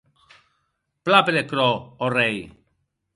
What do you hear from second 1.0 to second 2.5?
Plan per aquerò, ò rei!